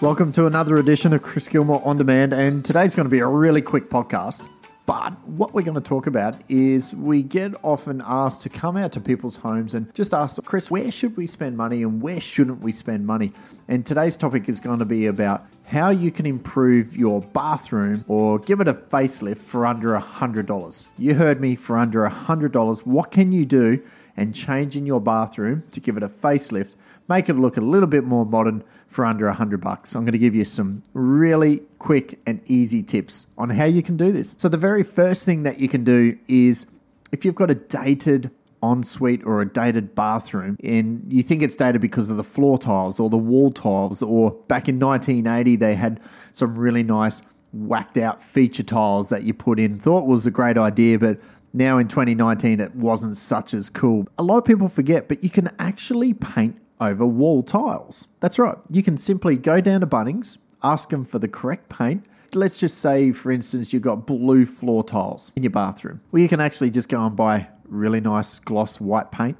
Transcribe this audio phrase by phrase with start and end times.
[0.00, 3.26] Welcome to another edition of Chris Gilmore On Demand, and today's going to be a
[3.26, 4.48] really quick podcast.
[4.86, 8.92] But what we're going to talk about is we get often asked to come out
[8.92, 12.60] to people's homes and just ask, Chris, where should we spend money and where shouldn't
[12.60, 13.32] we spend money?
[13.66, 18.38] And today's topic is going to be about how you can improve your bathroom or
[18.38, 20.88] give it a facelift for under $100.
[20.96, 22.86] You heard me for under $100.
[22.86, 23.82] What can you do
[24.16, 26.76] and change in your bathroom to give it a facelift,
[27.08, 29.94] make it look a little bit more modern for under 100 bucks.
[29.94, 33.96] I'm going to give you some really quick and easy tips on how you can
[33.96, 34.34] do this.
[34.38, 36.66] So the very first thing that you can do is
[37.12, 38.30] if you've got a dated
[38.62, 42.98] ensuite or a dated bathroom and you think it's dated because of the floor tiles
[42.98, 46.00] or the wall tiles or back in 1980 they had
[46.32, 50.58] some really nice whacked out feature tiles that you put in thought was a great
[50.58, 51.20] idea but
[51.52, 54.06] now in 2019, it wasn't such as cool.
[54.18, 58.06] A lot of people forget, but you can actually paint over wall tiles.
[58.20, 58.56] That's right.
[58.70, 62.04] You can simply go down to Bunnings, ask them for the correct paint.
[62.34, 66.00] Let's just say, for instance, you've got blue floor tiles in your bathroom.
[66.12, 69.36] Well, you can actually just go and buy really nice gloss white paint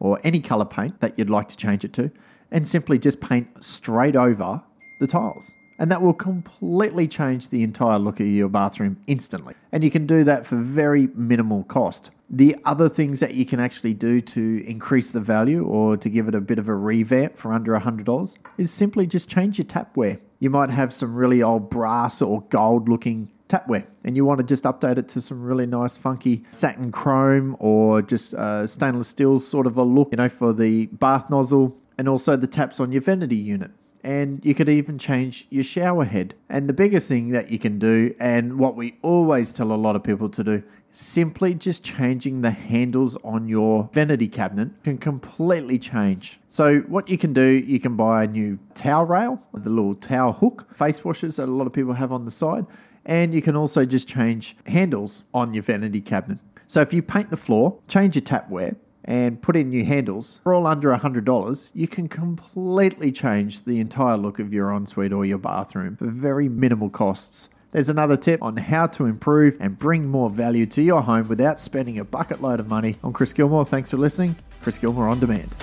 [0.00, 2.10] or any color paint that you'd like to change it to
[2.50, 4.60] and simply just paint straight over
[5.00, 5.52] the tiles
[5.82, 9.52] and that will completely change the entire look of your bathroom instantly.
[9.72, 12.12] And you can do that for very minimal cost.
[12.30, 16.28] The other things that you can actually do to increase the value or to give
[16.28, 20.20] it a bit of a revamp for under $100 is simply just change your tapware.
[20.38, 24.46] You might have some really old brass or gold looking tapware and you want to
[24.46, 29.40] just update it to some really nice funky satin chrome or just uh, stainless steel
[29.40, 32.92] sort of a look you know for the bath nozzle and also the taps on
[32.92, 33.70] your vanity unit
[34.04, 36.34] and you could even change your shower head.
[36.48, 39.96] And the biggest thing that you can do, and what we always tell a lot
[39.96, 45.78] of people to do, simply just changing the handles on your vanity cabinet can completely
[45.78, 46.38] change.
[46.48, 49.94] So, what you can do, you can buy a new towel rail with the little
[49.94, 52.66] towel hook, face washers that a lot of people have on the side,
[53.06, 56.38] and you can also just change handles on your vanity cabinet.
[56.66, 60.54] So, if you paint the floor, change your tapware, and put in new handles for
[60.54, 65.38] all under $100, you can completely change the entire look of your ensuite or your
[65.38, 67.48] bathroom for very minimal costs.
[67.72, 71.58] There's another tip on how to improve and bring more value to your home without
[71.58, 72.98] spending a bucket load of money.
[73.02, 73.64] I'm Chris Gilmore.
[73.64, 74.36] Thanks for listening.
[74.60, 75.56] Chris Gilmore on demand.